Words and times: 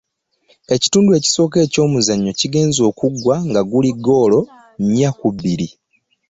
Ekitundu 0.75 1.09
ekisooka 1.19 1.57
eky'omuzannyo 1.65 2.31
kigenze 2.39 2.81
okuggwa 2.91 3.35
nga 3.49 3.61
guli 3.71 3.91
ggoolo 3.97 4.39
nnya 4.81 5.09
ku 5.19 5.27
bbiri. 5.33 5.67